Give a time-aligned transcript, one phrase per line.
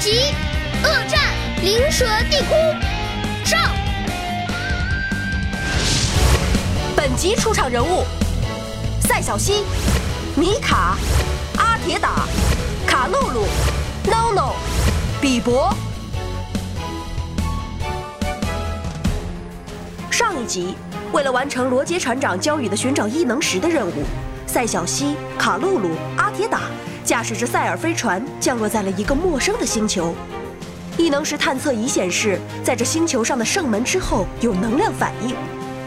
[0.00, 0.32] 集
[0.84, 1.20] 恶战
[1.60, 2.54] 灵蛇地窟
[3.44, 3.58] 上。
[6.94, 8.04] 本集出场人物：
[9.00, 9.64] 赛小西、
[10.36, 10.96] 米卡、
[11.56, 12.26] 阿铁打、
[12.86, 13.46] 卡露露、
[14.04, 14.52] NONO、
[15.20, 15.74] 比伯。
[20.12, 20.76] 上一集，
[21.12, 24.04] 为了完成罗杰船长交予的寻找异能石的任务，
[24.46, 26.60] 赛小西、卡露露、阿铁打
[27.08, 30.14] 驾驶着赛尔飞船降落在了一个陌生的星球。
[30.98, 35.34] 异能石探测仪显示，在这星球上的圣门之后有能量反应，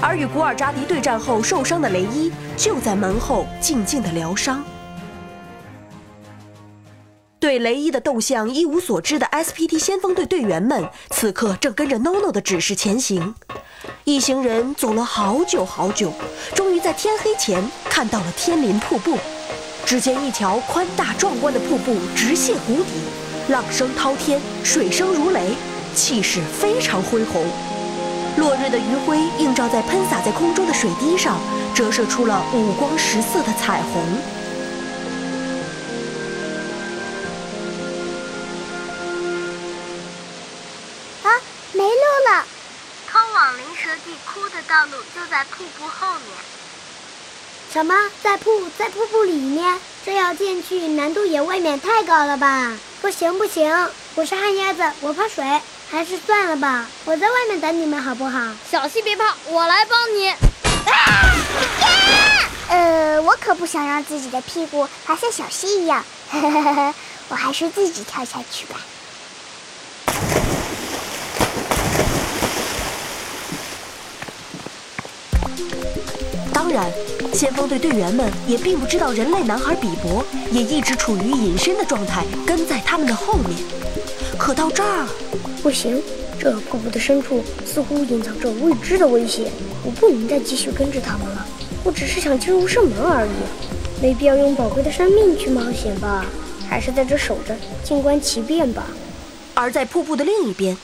[0.00, 4.64] 而与古尔扎迪对战后受伤的雷伊就在门后静静的疗伤。
[7.38, 13.36] 对雷伊的动向一无所知的 SPD 先锋队队员们，此刻正跟着 NONO 的指示前行。
[14.02, 16.12] 一行人走了好久好久，
[16.56, 19.16] 终于在天黑前看到了天林瀑布。
[19.86, 22.90] 只见一条宽大壮观的瀑布直泻谷底，
[23.48, 25.54] 浪声滔天，水声如雷，
[25.94, 27.44] 气势非常恢宏。
[28.38, 31.38] 落日的余晖映照在喷洒在空中的水滴上，
[31.74, 34.02] 折射出了五光十色的彩虹。
[41.22, 41.28] 啊，
[41.72, 42.44] 没路了！
[43.06, 46.63] 通往灵蛇地窟的道路就在瀑布后面。
[47.74, 47.92] 什么？
[48.22, 49.80] 在瀑在瀑布里面？
[50.06, 52.72] 这要进去难度也未免太高了吧？
[53.02, 53.68] 不行不行，
[54.14, 55.44] 我是旱鸭子，我怕水，
[55.90, 56.86] 还是算了吧。
[57.04, 58.38] 我在外面等你们好不好？
[58.70, 60.32] 小溪别怕，我来帮你。
[62.68, 66.04] 呃，我可不想让自己的屁股爬像小溪一样，
[67.28, 68.76] 我还是自己跳下去吧。
[76.74, 76.92] 然，
[77.32, 83.50] 先锋队队员们也并不知道人类男孩比伯也一直处于隐身的状态，跟在他们的后面。
[84.36, 85.06] 可到这儿，
[85.62, 86.02] 不行，
[86.36, 89.52] 这瀑布的深处似乎隐藏着未知的危险，
[89.84, 91.46] 我不能再继续跟着他们了。
[91.84, 96.26] 我只是想进入圣门而已，没必要用宝贵的生命去冒险吧？
[96.68, 98.86] 还是在这守着，静观其变吧。
[99.54, 100.76] 而在瀑布的另一边，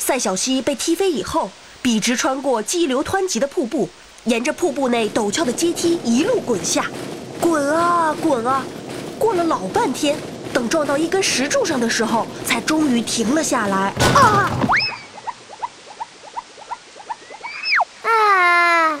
[0.00, 1.50] 赛小西被踢飞以后，
[1.82, 3.88] 笔直穿过激流湍急的瀑布。
[4.26, 6.84] 沿着瀑布内陡峭的阶梯一路滚下，
[7.40, 8.64] 滚啊滚啊，
[9.20, 10.18] 过了老半天，
[10.52, 13.92] 等撞到一根石柱上的时候，才终于停了下来。
[14.16, 14.50] 啊！
[18.02, 19.00] 啊，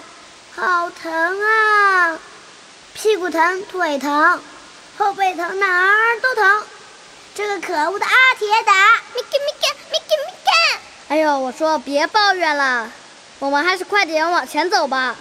[0.54, 2.16] 好疼啊！
[2.94, 4.40] 屁股疼，腿疼，
[4.96, 6.62] 后背疼，哪儿都疼。
[7.34, 8.72] 这个可恶的阿铁打，
[9.12, 10.80] 咪干咪干咪干咪干！
[11.08, 12.92] 哎呦，我说别抱怨了。
[13.38, 15.14] 我们还是快点往前走吧。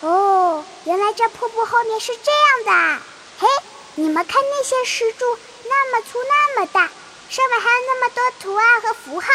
[0.00, 3.02] 哦，原来这瀑布后面是这样的。
[3.38, 3.48] 嘿，
[3.96, 5.24] 你们看那些石柱，
[5.68, 6.82] 那么粗那么大，
[7.28, 9.26] 上面还有那么多图案和符号。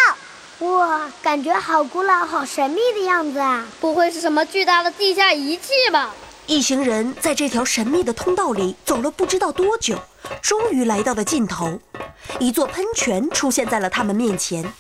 [0.60, 3.68] 哇，感觉好古老、好神秘的样子啊！
[3.82, 6.12] 不会是什么巨大的地下遗迹吧？
[6.48, 10.00] 一行人在这条神秘的通道里走了不知道多久，
[10.42, 11.78] 终于来到了尽头。
[12.40, 14.74] 一座喷泉出现在了他们面前。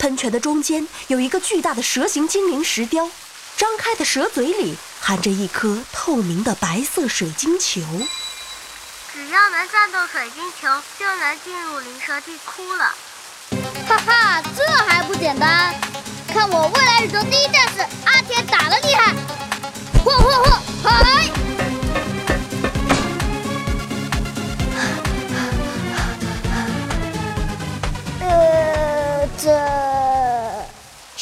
[0.00, 3.10] 喷泉的中间有一个巨大的蛇形精灵石雕，
[3.58, 7.82] 张开的蛇嘴里含着一颗透明的白色水晶球。
[9.12, 12.94] 只要能转动水晶球，就能进入灵蛇地窟了。
[13.86, 15.78] 哈哈，这还不简单？
[16.32, 18.22] 看我未来宇宙第一战士阿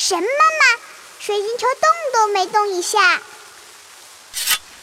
[0.00, 0.80] 什么嘛？
[1.18, 3.00] 水晶球动都没动一下。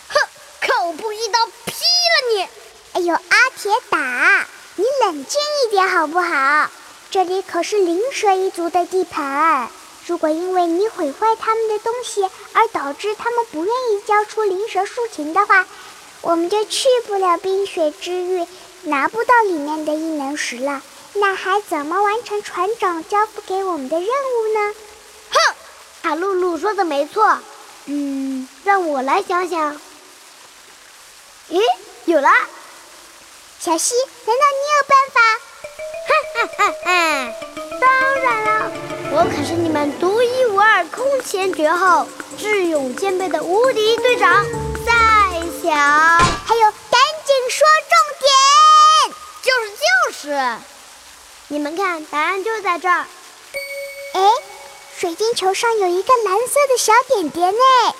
[0.09, 0.19] 哼，
[0.59, 2.49] 看我不一刀劈了你！
[2.91, 4.45] 哎呦，阿铁打，
[4.75, 6.69] 你冷静一点好不好？
[7.11, 9.69] 这里可是灵蛇一族的地盘，
[10.05, 15.65] 如果因为你毁坏他们的东西而导致他们不愿意交出灵蛇竖琴的话，
[16.19, 18.45] 我们就去不了冰雪之域，
[18.83, 20.81] 拿不到里面的异能石了。
[21.13, 24.75] 那还怎么完成船长交付给我们的任务呢？
[26.05, 27.39] 卡露露说的没错。
[27.85, 29.75] 嗯，让我来想想。
[31.49, 31.59] 咦，
[32.05, 32.29] 有了！
[33.59, 33.95] 小西，
[34.27, 35.19] 难道你有办法？
[36.05, 37.33] 哈哈哈哈！
[37.81, 37.89] 当
[38.21, 38.71] 然了，
[39.13, 42.07] 我可是你们独一无二、空前绝后、
[42.37, 44.45] 智勇兼备的无敌队长
[44.85, 44.91] 再
[45.63, 45.71] 小。
[45.73, 48.29] 还有，赶紧说重点！
[49.41, 50.61] 就是就是。
[51.47, 53.07] 你们看，答案就在这儿。
[55.05, 57.95] 哎，水晶球上有一个蓝色的小点点呢。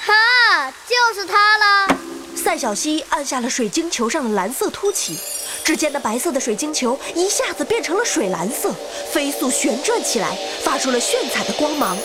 [0.00, 1.98] 哈，就是它了。
[2.34, 5.18] 赛小西按下了水晶球上的蓝色凸起，
[5.62, 8.74] 只只见那白色的水晶球一下子变成了水蓝色，
[9.12, 11.96] 飞速旋转起来，发出了炫彩的光芒。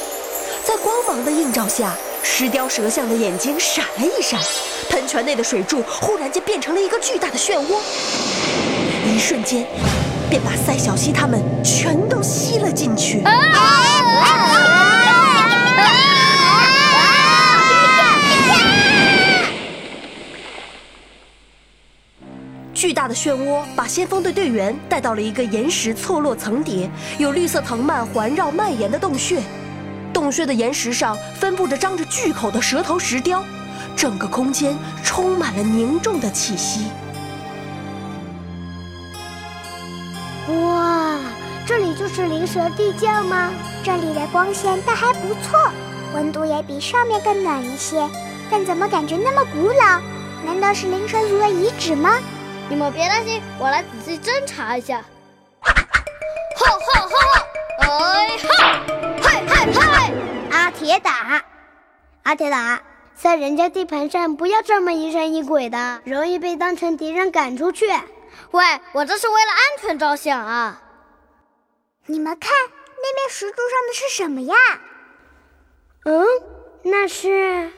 [0.63, 4.39] 在光芒的映照下，石雕蛇像的眼睛闪了一闪，
[4.87, 7.79] 喷泉内的水柱忽然间变成了一个巨大的漩涡，
[9.07, 9.65] 一瞬间
[10.29, 13.23] 便把赛小西他们全都吸了进去。
[22.75, 29.41] 巨大的漩涡把先锋队队员带到了一个岩石错落层叠、有绿色藤蔓环绕蔓延的洞穴。
[30.13, 33.41] 洞穴的岩石上分布着张着巨口的蛇头石雕，
[33.95, 36.87] 整个空间充满了凝重的气息。
[40.49, 41.17] 哇，
[41.65, 43.51] 这里就是灵蛇地窖吗？
[43.83, 45.71] 这里的光线倒还不错，
[46.13, 48.05] 温度也比上面更暖一些，
[48.51, 50.01] 但怎么感觉那么古老？
[50.45, 52.11] 难道是灵蛇族的遗址吗？
[52.67, 55.03] 你们别担心，我来仔细侦查一下。
[56.57, 57.15] 吼吼吼！
[57.79, 58.81] 哎哈！
[59.21, 60.11] 嗨嗨嗨！
[60.51, 61.43] 阿铁打，
[62.23, 62.81] 阿铁打，
[63.13, 67.87] 在人家地盘上不要这么疑神疑鬼的，容易被当成敌人赶出去。
[68.51, 68.63] 喂，
[68.93, 70.81] 我这是为了安全着想啊！
[72.07, 72.51] 你们看，
[72.97, 74.55] 那面石柱上的是什么呀？
[76.05, 76.25] 嗯，
[76.83, 77.69] 那是……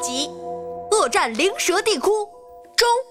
[0.00, 0.28] 集：
[0.90, 2.28] 恶战灵蛇地窟
[2.76, 3.09] 中。